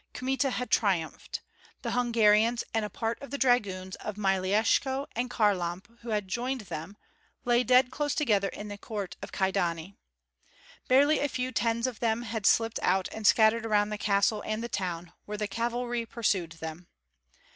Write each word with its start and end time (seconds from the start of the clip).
Kmita 0.15 0.49
had 0.49 0.71
triumphed. 0.71 1.41
The 1.83 1.91
Hungarians 1.91 2.63
and 2.73 2.83
a 2.83 2.89
part 2.89 3.21
of 3.21 3.29
the 3.29 3.37
dragoons 3.37 3.95
of 3.97 4.15
Myeleshko 4.15 5.05
and 5.15 5.29
Kharlamp 5.29 5.99
who 5.99 6.09
had 6.09 6.27
joined 6.27 6.61
them, 6.61 6.97
lay 7.45 7.63
dead 7.63 7.91
close 7.91 8.15
together 8.15 8.47
in 8.47 8.67
the 8.67 8.79
court 8.79 9.15
of 9.21 9.31
Kyedani. 9.31 9.93
Barely 10.87 11.19
a 11.19 11.27
few 11.29 11.51
tens 11.51 11.85
of 11.85 11.99
them 11.99 12.23
had 12.23 12.47
slipped 12.47 12.79
out 12.81 13.09
and 13.11 13.27
scattered 13.27 13.63
around 13.63 13.89
the 13.89 13.97
castle 13.99 14.41
and 14.43 14.63
the 14.63 14.67
town, 14.67 15.13
where 15.25 15.37
the 15.37 15.47
cavalry 15.47 16.07
pursued 16.07 16.53
them. 16.53 16.87